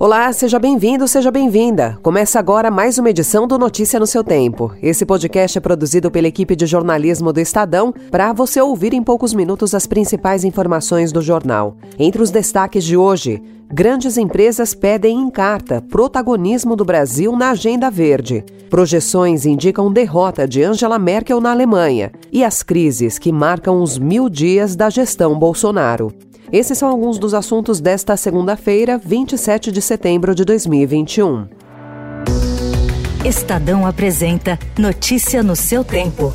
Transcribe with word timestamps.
Olá, 0.00 0.32
seja 0.32 0.60
bem-vindo, 0.60 1.08
seja 1.08 1.28
bem-vinda. 1.28 1.98
Começa 2.04 2.38
agora 2.38 2.70
mais 2.70 2.98
uma 2.98 3.10
edição 3.10 3.48
do 3.48 3.58
Notícia 3.58 3.98
no 3.98 4.06
seu 4.06 4.22
tempo. 4.22 4.72
Esse 4.80 5.04
podcast 5.04 5.58
é 5.58 5.60
produzido 5.60 6.08
pela 6.08 6.28
equipe 6.28 6.54
de 6.54 6.66
jornalismo 6.66 7.32
do 7.32 7.40
Estadão 7.40 7.92
para 8.08 8.32
você 8.32 8.60
ouvir 8.60 8.94
em 8.94 9.02
poucos 9.02 9.34
minutos 9.34 9.74
as 9.74 9.88
principais 9.88 10.44
informações 10.44 11.10
do 11.10 11.20
jornal. 11.20 11.76
Entre 11.98 12.22
os 12.22 12.30
destaques 12.30 12.84
de 12.84 12.96
hoje, 12.96 13.42
Grandes 13.70 14.16
empresas 14.16 14.72
pedem 14.72 15.20
em 15.20 15.28
carta 15.28 15.82
protagonismo 15.82 16.74
do 16.74 16.86
Brasil 16.86 17.36
na 17.36 17.50
Agenda 17.50 17.90
Verde. 17.90 18.42
Projeções 18.70 19.44
indicam 19.44 19.92
derrota 19.92 20.48
de 20.48 20.62
Angela 20.62 20.98
Merkel 20.98 21.38
na 21.38 21.50
Alemanha 21.50 22.10
e 22.32 22.42
as 22.42 22.62
crises 22.62 23.18
que 23.18 23.30
marcam 23.30 23.82
os 23.82 23.98
mil 23.98 24.30
dias 24.30 24.74
da 24.74 24.88
gestão 24.88 25.38
Bolsonaro. 25.38 26.10
Esses 26.52 26.78
são 26.78 26.88
alguns 26.88 27.18
dos 27.18 27.34
assuntos 27.34 27.80
desta 27.80 28.16
segunda-feira, 28.16 28.98
27 28.98 29.70
de 29.70 29.82
setembro 29.82 30.34
de 30.34 30.44
2021. 30.44 31.46
Estadão 33.24 33.86
apresenta 33.86 34.58
Notícia 34.78 35.42
no 35.42 35.54
seu 35.54 35.84
tempo. 35.84 36.32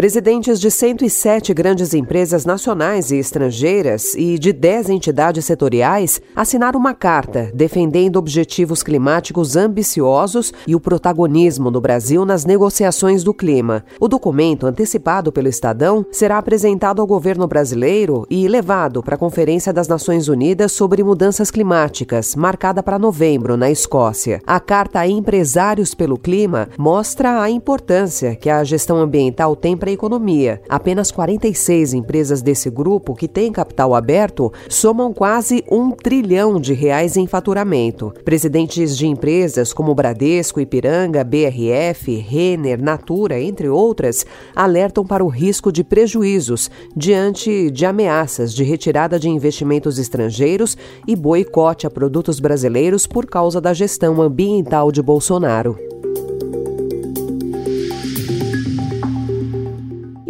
Presidentes 0.00 0.58
de 0.58 0.70
107 0.70 1.52
grandes 1.52 1.92
empresas 1.92 2.46
nacionais 2.46 3.10
e 3.10 3.18
estrangeiras 3.18 4.14
e 4.14 4.38
de 4.38 4.50
10 4.50 4.88
entidades 4.88 5.44
setoriais 5.44 6.22
assinaram 6.34 6.80
uma 6.80 6.94
carta 6.94 7.50
defendendo 7.52 8.16
objetivos 8.16 8.82
climáticos 8.82 9.56
ambiciosos 9.56 10.54
e 10.66 10.74
o 10.74 10.80
protagonismo 10.80 11.70
do 11.70 11.82
Brasil 11.82 12.24
nas 12.24 12.46
negociações 12.46 13.22
do 13.22 13.34
clima. 13.34 13.84
O 14.00 14.08
documento, 14.08 14.66
antecipado 14.66 15.30
pelo 15.30 15.48
Estadão, 15.48 16.06
será 16.10 16.38
apresentado 16.38 17.02
ao 17.02 17.06
governo 17.06 17.46
brasileiro 17.46 18.26
e 18.30 18.48
levado 18.48 19.02
para 19.02 19.16
a 19.16 19.18
Conferência 19.18 19.70
das 19.70 19.86
Nações 19.86 20.28
Unidas 20.28 20.72
sobre 20.72 21.04
Mudanças 21.04 21.50
Climáticas, 21.50 22.34
marcada 22.34 22.82
para 22.82 22.98
novembro, 22.98 23.54
na 23.54 23.70
Escócia. 23.70 24.40
A 24.46 24.58
carta 24.58 25.00
a 25.00 25.06
Empresários 25.06 25.94
pelo 25.94 26.16
Clima 26.16 26.70
mostra 26.78 27.42
a 27.42 27.50
importância 27.50 28.34
que 28.34 28.48
a 28.48 28.64
gestão 28.64 28.96
ambiental 28.96 29.54
tem 29.54 29.76
para 29.76 29.89
a 29.90 29.92
economia. 29.92 30.62
Apenas 30.68 31.10
46 31.10 31.94
empresas 31.94 32.40
desse 32.40 32.70
grupo, 32.70 33.14
que 33.14 33.28
têm 33.28 33.52
capital 33.52 33.94
aberto, 33.94 34.52
somam 34.68 35.12
quase 35.12 35.64
um 35.70 35.90
trilhão 35.90 36.60
de 36.60 36.72
reais 36.72 37.16
em 37.16 37.26
faturamento. 37.26 38.12
Presidentes 38.24 38.96
de 38.96 39.06
empresas 39.06 39.72
como 39.72 39.94
Bradesco, 39.94 40.60
Ipiranga, 40.60 41.24
BRF, 41.24 42.16
Renner, 42.16 42.82
Natura, 42.82 43.40
entre 43.40 43.68
outras, 43.68 44.24
alertam 44.54 45.04
para 45.04 45.24
o 45.24 45.28
risco 45.28 45.70
de 45.72 45.84
prejuízos 45.84 46.70
diante 46.96 47.70
de 47.70 47.84
ameaças 47.84 48.54
de 48.54 48.64
retirada 48.64 49.18
de 49.18 49.28
investimentos 49.28 49.98
estrangeiros 49.98 50.76
e 51.06 51.14
boicote 51.16 51.86
a 51.86 51.90
produtos 51.90 52.40
brasileiros 52.40 53.06
por 53.06 53.26
causa 53.26 53.60
da 53.60 53.72
gestão 53.72 54.20
ambiental 54.22 54.92
de 54.92 55.02
Bolsonaro. 55.02 55.78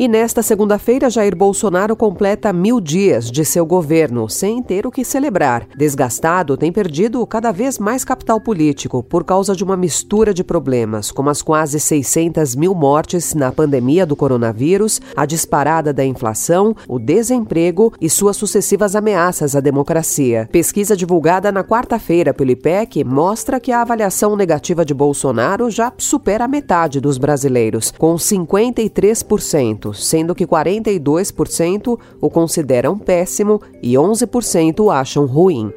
E 0.01 0.09
nesta 0.09 0.43
segunda-feira, 0.43 1.11
Jair 1.11 1.37
Bolsonaro 1.37 1.95
completa 1.95 2.55
mil 2.55 2.81
dias 2.81 3.31
de 3.31 3.45
seu 3.45 3.67
governo, 3.67 4.31
sem 4.31 4.63
ter 4.63 4.87
o 4.87 4.91
que 4.91 5.05
celebrar. 5.05 5.67
Desgastado, 5.77 6.57
tem 6.57 6.73
perdido 6.73 7.27
cada 7.27 7.53
vez 7.53 7.79
mais 7.79 8.03
capital 8.03 8.41
político 8.41 9.03
por 9.03 9.25
causa 9.25 9.55
de 9.55 9.63
uma 9.63 9.77
mistura 9.77 10.33
de 10.33 10.43
problemas, 10.43 11.11
como 11.11 11.29
as 11.29 11.43
quase 11.43 11.79
600 11.79 12.57
mil 12.57 12.75
mortes 12.75 13.35
na 13.35 13.53
pandemia 13.53 14.07
do 14.07 14.17
coronavírus, 14.17 15.03
a 15.15 15.27
disparada 15.27 15.93
da 15.93 16.03
inflação, 16.03 16.75
o 16.89 16.99
desemprego 16.99 17.93
e 18.01 18.09
suas 18.09 18.39
sucessivas 18.39 18.97
ameaças 18.97 19.55
à 19.55 19.61
democracia. 19.61 20.49
Pesquisa 20.51 20.97
divulgada 20.97 21.53
na 21.53 21.63
quarta-feira 21.63 22.33
pelo 22.33 22.53
IPEC 22.53 23.05
mostra 23.05 23.61
que 23.61 23.71
a 23.71 23.83
avaliação 23.83 24.35
negativa 24.35 24.83
de 24.83 24.95
Bolsonaro 24.95 25.71
já 25.71 25.93
supera 25.99 26.47
a 26.47 26.49
metade 26.49 27.03
dos 27.03 27.19
brasileiros, 27.19 27.93
com 27.99 28.15
53% 28.15 29.90
sendo 29.95 30.35
que 30.35 30.47
42% 30.47 31.99
o 32.21 32.31
consideram 32.31 32.99
péssimo 32.99 33.61
e 33.83 33.95
11% 33.95 34.93
acham 34.93 35.27
ruim. 35.27 35.73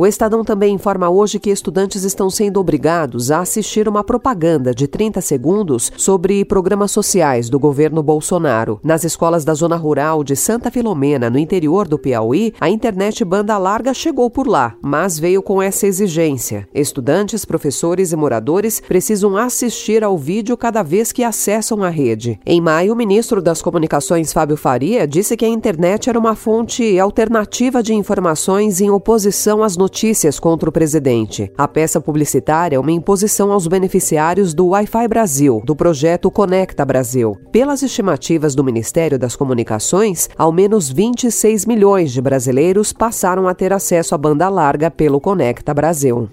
O 0.00 0.06
Estadão 0.06 0.42
também 0.42 0.74
informa 0.74 1.10
hoje 1.10 1.38
que 1.38 1.50
estudantes 1.50 2.04
estão 2.04 2.30
sendo 2.30 2.58
obrigados 2.58 3.30
a 3.30 3.40
assistir 3.40 3.86
uma 3.86 4.02
propaganda 4.02 4.74
de 4.74 4.88
30 4.88 5.20
segundos 5.20 5.92
sobre 5.94 6.42
programas 6.42 6.90
sociais 6.90 7.50
do 7.50 7.58
governo 7.58 8.02
Bolsonaro. 8.02 8.80
Nas 8.82 9.04
escolas 9.04 9.44
da 9.44 9.52
zona 9.52 9.76
rural 9.76 10.24
de 10.24 10.34
Santa 10.34 10.70
Filomena, 10.70 11.28
no 11.28 11.38
interior 11.38 11.86
do 11.86 11.98
Piauí, 11.98 12.54
a 12.58 12.70
internet 12.70 13.22
banda 13.26 13.58
larga 13.58 13.92
chegou 13.92 14.30
por 14.30 14.46
lá, 14.46 14.74
mas 14.80 15.18
veio 15.18 15.42
com 15.42 15.60
essa 15.60 15.86
exigência. 15.86 16.66
Estudantes, 16.72 17.44
professores 17.44 18.10
e 18.10 18.16
moradores 18.16 18.80
precisam 18.80 19.36
assistir 19.36 20.02
ao 20.02 20.16
vídeo 20.16 20.56
cada 20.56 20.82
vez 20.82 21.12
que 21.12 21.22
acessam 21.22 21.82
a 21.82 21.90
rede. 21.90 22.40
Em 22.46 22.58
maio, 22.58 22.94
o 22.94 22.96
ministro 22.96 23.42
das 23.42 23.60
Comunicações, 23.60 24.32
Fábio 24.32 24.56
Faria, 24.56 25.06
disse 25.06 25.36
que 25.36 25.44
a 25.44 25.48
internet 25.48 26.08
era 26.08 26.18
uma 26.18 26.34
fonte 26.34 26.98
alternativa 26.98 27.82
de 27.82 27.92
informações 27.92 28.80
em 28.80 28.88
oposição 28.88 29.62
às 29.62 29.76
notícias 29.76 29.89
notícias 29.90 30.38
contra 30.38 30.68
o 30.68 30.72
presidente. 30.72 31.50
A 31.58 31.66
peça 31.66 32.00
publicitária 32.00 32.76
é 32.76 32.78
uma 32.78 32.92
imposição 32.92 33.50
aos 33.50 33.66
beneficiários 33.66 34.54
do 34.54 34.68
Wi-Fi 34.68 35.08
Brasil, 35.08 35.60
do 35.64 35.74
projeto 35.74 36.30
Conecta 36.30 36.84
Brasil. 36.84 37.36
Pelas 37.50 37.82
estimativas 37.82 38.54
do 38.54 38.62
Ministério 38.62 39.18
das 39.18 39.34
Comunicações, 39.34 40.28
ao 40.38 40.52
menos 40.52 40.88
26 40.88 41.66
milhões 41.66 42.12
de 42.12 42.22
brasileiros 42.22 42.92
passaram 42.92 43.48
a 43.48 43.54
ter 43.54 43.72
acesso 43.72 44.14
à 44.14 44.18
banda 44.18 44.48
larga 44.48 44.92
pelo 44.92 45.20
Conecta 45.20 45.74
Brasil. 45.74 46.28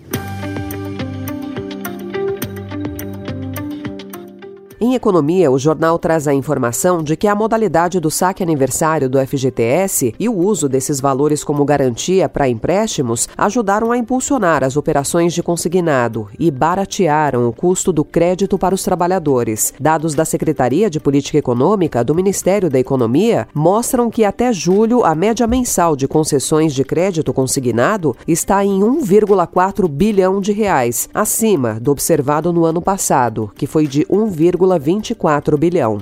Em 4.80 4.94
economia, 4.94 5.50
o 5.50 5.58
jornal 5.58 5.98
traz 5.98 6.28
a 6.28 6.34
informação 6.36 7.02
de 7.02 7.18
que 7.18 7.28
a 7.28 7.34
modalidade 7.34 8.00
do 8.00 8.12
saque 8.12 8.44
aniversário 8.44 9.10
do 9.10 9.18
FGTS 9.18 10.14
e 10.20 10.30
o 10.30 10.38
uso 10.38 10.70
desses 10.70 11.02
valores 11.02 11.44
como 11.44 11.66
garantia 11.66 12.30
para 12.30 12.48
empréstimos 12.48 13.28
ajudaram 13.36 13.92
a 13.92 13.98
impulsionar 13.98 14.64
as 14.64 14.78
operações 14.78 15.34
de 15.34 15.42
consignado 15.42 16.30
e 16.38 16.52
baratearam 16.52 17.50
o 17.50 17.52
custo 17.52 17.92
do 17.92 18.06
crédito 18.06 18.56
para 18.56 18.76
os 18.76 18.84
trabalhadores. 18.84 19.74
Dados 19.80 20.14
da 20.14 20.24
Secretaria 20.24 20.92
de 20.92 21.00
Política 21.00 21.40
Econômica 21.40 22.04
do 22.04 22.14
Ministério 22.14 22.70
da 22.70 22.78
Economia 22.78 23.48
mostram 23.56 24.12
que 24.12 24.24
até 24.24 24.54
julho 24.54 25.04
a 25.04 25.16
média 25.16 25.48
mensal 25.48 25.96
de 25.96 26.08
concessões 26.08 26.72
de 26.72 26.84
crédito 26.84 27.34
consignado 27.34 28.16
está 28.28 28.64
em 28.64 28.80
1,4 28.82 29.88
bilhão 29.88 30.40
de 30.40 30.52
reais, 30.52 31.10
acima 31.12 31.80
do 31.80 31.90
observado 31.90 32.54
no 32.54 32.64
ano 32.64 32.80
passado, 32.80 33.52
que 33.56 33.66
foi 33.66 33.88
de 33.88 34.06
1, 34.08 34.28
1,24 34.68 35.58
bilhão. 35.58 36.00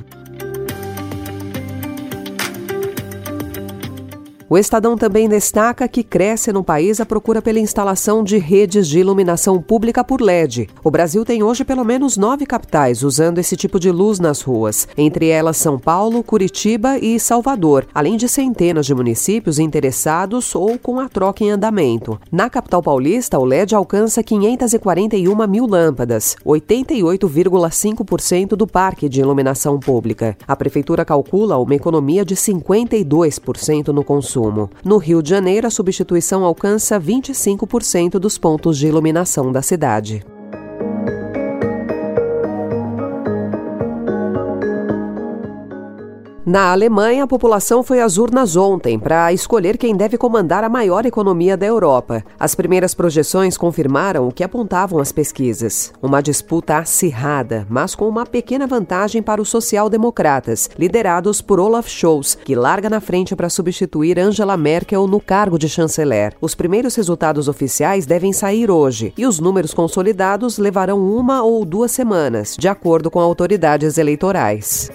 O 4.55 4.57
Estadão 4.57 4.95
também 4.95 5.27
destaca 5.27 5.85
que 5.85 6.01
cresce 6.01 6.53
no 6.53 6.63
país 6.63 7.01
a 7.01 7.05
procura 7.05 7.41
pela 7.41 7.59
instalação 7.59 8.23
de 8.23 8.37
redes 8.37 8.87
de 8.87 8.99
iluminação 8.99 9.61
pública 9.61 10.01
por 10.01 10.21
LED. 10.21 10.69
O 10.81 10.89
Brasil 10.89 11.25
tem 11.25 11.43
hoje 11.43 11.65
pelo 11.65 11.83
menos 11.83 12.15
nove 12.15 12.45
capitais 12.45 13.03
usando 13.03 13.37
esse 13.37 13.57
tipo 13.57 13.77
de 13.77 13.91
luz 13.91 14.17
nas 14.17 14.39
ruas, 14.39 14.87
entre 14.97 15.27
elas 15.27 15.57
São 15.57 15.77
Paulo, 15.77 16.23
Curitiba 16.23 16.97
e 16.97 17.19
Salvador, 17.19 17.85
além 17.93 18.15
de 18.15 18.29
centenas 18.29 18.85
de 18.85 18.95
municípios 18.95 19.59
interessados 19.59 20.55
ou 20.55 20.79
com 20.79 21.01
a 21.01 21.09
troca 21.09 21.43
em 21.43 21.51
andamento. 21.51 22.17
Na 22.31 22.49
capital 22.49 22.81
paulista, 22.81 23.37
o 23.37 23.43
LED 23.43 23.75
alcança 23.75 24.23
541 24.23 25.47
mil 25.49 25.67
lâmpadas, 25.67 26.37
88,5% 26.45 28.55
do 28.55 28.65
parque 28.65 29.09
de 29.09 29.19
iluminação 29.19 29.81
pública. 29.81 30.37
A 30.47 30.55
prefeitura 30.55 31.03
calcula 31.03 31.57
uma 31.57 31.75
economia 31.75 32.23
de 32.23 32.37
52% 32.37 33.87
no 33.87 34.01
consumo 34.01 34.44
consumo. 34.45 34.69
No 34.83 34.97
Rio 34.97 35.21
de 35.21 35.29
Janeiro, 35.29 35.67
a 35.67 35.69
substituição 35.69 36.43
alcança 36.43 36.99
25% 36.99 38.19
dos 38.19 38.37
pontos 38.37 38.77
de 38.77 38.87
iluminação 38.87 39.51
da 39.51 39.61
cidade. 39.61 40.23
Na 46.45 46.71
Alemanha, 46.71 47.23
a 47.23 47.27
população 47.27 47.81
foi 47.81 47.99
às 47.99 48.19
urnas 48.19 48.55
ontem 48.55 48.99
para 48.99 49.33
escolher 49.33 49.79
quem 49.79 49.95
deve 49.95 50.15
comandar 50.15 50.63
a 50.63 50.69
maior 50.69 51.03
economia 51.03 51.57
da 51.57 51.65
Europa. 51.65 52.23
As 52.39 52.53
primeiras 52.53 52.93
projeções 52.93 53.57
confirmaram 53.57 54.27
o 54.27 54.31
que 54.31 54.43
apontavam 54.43 54.99
as 54.99 55.11
pesquisas. 55.11 55.91
Uma 56.03 56.21
disputa 56.21 56.77
acirrada, 56.77 57.65
mas 57.67 57.95
com 57.95 58.07
uma 58.07 58.27
pequena 58.27 58.67
vantagem 58.67 59.23
para 59.23 59.41
os 59.41 59.49
social-democratas, 59.49 60.69
liderados 60.77 61.41
por 61.41 61.59
Olaf 61.59 61.89
Scholz, 61.89 62.35
que 62.35 62.53
larga 62.53 62.91
na 62.91 63.01
frente 63.01 63.35
para 63.35 63.49
substituir 63.49 64.19
Angela 64.19 64.55
Merkel 64.55 65.07
no 65.07 65.19
cargo 65.19 65.57
de 65.57 65.67
chanceler. 65.67 66.35
Os 66.39 66.53
primeiros 66.53 66.93
resultados 66.93 67.47
oficiais 67.47 68.05
devem 68.05 68.31
sair 68.31 68.69
hoje 68.69 69.11
e 69.17 69.25
os 69.25 69.39
números 69.39 69.73
consolidados 69.73 70.59
levarão 70.59 70.99
uma 70.99 71.41
ou 71.41 71.65
duas 71.65 71.89
semanas, 71.89 72.55
de 72.55 72.67
acordo 72.67 73.09
com 73.09 73.19
autoridades 73.19 73.97
eleitorais. 73.97 74.91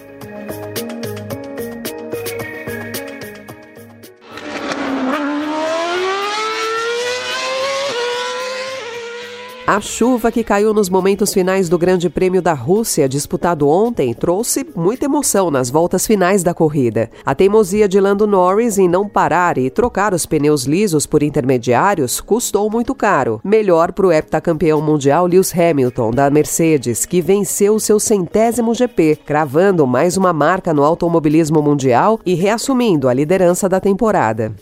A 9.70 9.80
chuva 9.80 10.32
que 10.32 10.42
caiu 10.42 10.74
nos 10.74 10.88
momentos 10.88 11.32
finais 11.32 11.68
do 11.68 11.78
Grande 11.78 12.10
Prêmio 12.10 12.42
da 12.42 12.52
Rússia, 12.52 13.08
disputado 13.08 13.68
ontem, 13.68 14.12
trouxe 14.12 14.66
muita 14.74 15.04
emoção 15.04 15.48
nas 15.48 15.70
voltas 15.70 16.04
finais 16.04 16.42
da 16.42 16.52
corrida. 16.52 17.08
A 17.24 17.36
teimosia 17.36 17.88
de 17.88 18.00
Lando 18.00 18.26
Norris 18.26 18.78
em 18.78 18.88
não 18.88 19.08
parar 19.08 19.58
e 19.58 19.70
trocar 19.70 20.12
os 20.12 20.26
pneus 20.26 20.64
lisos 20.64 21.06
por 21.06 21.22
intermediários 21.22 22.20
custou 22.20 22.68
muito 22.68 22.96
caro. 22.96 23.40
Melhor 23.44 23.92
para 23.92 24.08
o 24.08 24.12
heptacampeão 24.12 24.82
mundial 24.82 25.24
Lewis 25.24 25.56
Hamilton, 25.56 26.10
da 26.10 26.28
Mercedes, 26.30 27.06
que 27.06 27.22
venceu 27.22 27.78
seu 27.78 28.00
centésimo 28.00 28.74
GP, 28.74 29.20
cravando 29.24 29.86
mais 29.86 30.16
uma 30.16 30.32
marca 30.32 30.74
no 30.74 30.82
automobilismo 30.82 31.62
mundial 31.62 32.18
e 32.26 32.34
reassumindo 32.34 33.08
a 33.08 33.14
liderança 33.14 33.68
da 33.68 33.78
temporada. 33.78 34.52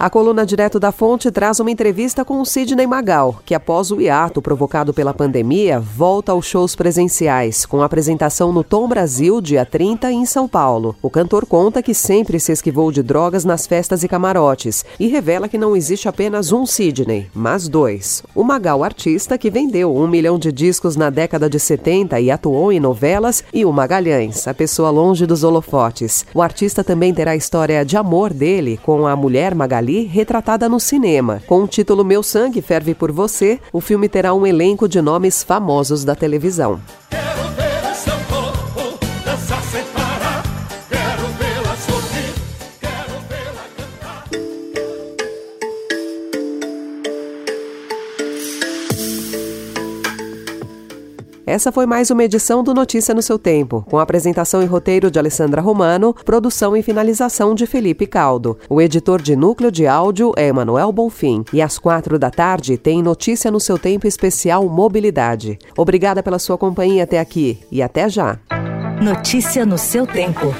A 0.00 0.08
coluna 0.08 0.46
Direto 0.46 0.80
da 0.80 0.90
Fonte 0.92 1.30
traz 1.30 1.60
uma 1.60 1.70
entrevista 1.70 2.24
com 2.24 2.40
o 2.40 2.46
Sidney 2.46 2.86
Magal, 2.86 3.38
que 3.44 3.54
após 3.54 3.90
o 3.90 4.00
hiato 4.00 4.40
provocado 4.40 4.94
pela 4.94 5.12
pandemia, 5.12 5.78
volta 5.78 6.32
aos 6.32 6.46
shows 6.46 6.74
presenciais, 6.74 7.66
com 7.66 7.82
apresentação 7.82 8.50
no 8.50 8.64
Tom 8.64 8.88
Brasil, 8.88 9.42
dia 9.42 9.66
30, 9.66 10.10
em 10.10 10.24
São 10.24 10.48
Paulo. 10.48 10.96
O 11.02 11.10
cantor 11.10 11.44
conta 11.44 11.82
que 11.82 11.92
sempre 11.92 12.40
se 12.40 12.50
esquivou 12.50 12.90
de 12.90 13.02
drogas 13.02 13.44
nas 13.44 13.66
festas 13.66 14.02
e 14.02 14.08
camarotes 14.08 14.86
e 14.98 15.06
revela 15.06 15.50
que 15.50 15.58
não 15.58 15.76
existe 15.76 16.08
apenas 16.08 16.50
um 16.50 16.64
Sidney, 16.64 17.26
mas 17.34 17.68
dois. 17.68 18.22
O 18.34 18.42
Magal 18.42 18.82
artista, 18.82 19.36
que 19.36 19.50
vendeu 19.50 19.94
um 19.94 20.08
milhão 20.08 20.38
de 20.38 20.50
discos 20.50 20.96
na 20.96 21.10
década 21.10 21.46
de 21.50 21.60
70 21.60 22.18
e 22.20 22.30
atuou 22.30 22.72
em 22.72 22.80
novelas, 22.80 23.44
e 23.52 23.66
o 23.66 23.72
Magalhães, 23.72 24.48
a 24.48 24.54
pessoa 24.54 24.88
longe 24.88 25.26
dos 25.26 25.44
holofotes. 25.44 26.24
O 26.32 26.40
artista 26.40 26.82
também 26.82 27.12
terá 27.12 27.32
a 27.32 27.36
história 27.36 27.84
de 27.84 27.98
amor 27.98 28.32
dele 28.32 28.80
com 28.82 29.06
a 29.06 29.14
mulher 29.14 29.54
Magali 29.54 29.89
Retratada 29.98 30.68
no 30.68 30.78
cinema. 30.78 31.42
Com 31.46 31.64
o 31.64 31.68
título 31.68 32.04
Meu 32.04 32.22
Sangue 32.22 32.62
Ferve 32.62 32.94
por 32.94 33.10
Você, 33.10 33.58
o 33.72 33.80
filme 33.80 34.08
terá 34.08 34.32
um 34.32 34.46
elenco 34.46 34.88
de 34.88 35.02
nomes 35.02 35.42
famosos 35.42 36.04
da 36.04 36.14
televisão. 36.14 36.80
Essa 51.50 51.72
foi 51.72 51.84
mais 51.84 52.12
uma 52.12 52.22
edição 52.22 52.62
do 52.62 52.72
Notícia 52.72 53.12
no 53.12 53.20
seu 53.20 53.36
tempo, 53.36 53.84
com 53.90 53.98
apresentação 53.98 54.62
e 54.62 54.66
roteiro 54.66 55.10
de 55.10 55.18
Alessandra 55.18 55.60
Romano, 55.60 56.14
produção 56.24 56.76
e 56.76 56.82
finalização 56.82 57.56
de 57.56 57.66
Felipe 57.66 58.06
Caldo. 58.06 58.56
O 58.68 58.80
editor 58.80 59.20
de 59.20 59.34
núcleo 59.34 59.68
de 59.68 59.84
áudio 59.84 60.32
é 60.36 60.46
Emanuel 60.46 60.92
Bonfim. 60.92 61.44
E 61.52 61.60
às 61.60 61.76
quatro 61.76 62.20
da 62.20 62.30
tarde 62.30 62.78
tem 62.78 63.02
Notícia 63.02 63.50
no 63.50 63.58
seu 63.58 63.76
tempo 63.76 64.06
especial 64.06 64.68
Mobilidade. 64.68 65.58
Obrigada 65.76 66.22
pela 66.22 66.38
sua 66.38 66.56
companhia 66.56 67.02
até 67.02 67.18
aqui 67.18 67.58
e 67.68 67.82
até 67.82 68.08
já. 68.08 68.38
Notícia 69.02 69.66
no 69.66 69.76
seu 69.76 70.06
tempo. 70.06 70.54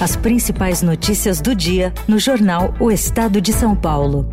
As 0.00 0.14
principais 0.14 0.80
notícias 0.80 1.40
do 1.40 1.56
dia 1.56 1.92
no 2.06 2.20
jornal 2.20 2.72
O 2.78 2.88
Estado 2.88 3.40
de 3.40 3.52
São 3.52 3.74
Paulo. 3.74 4.24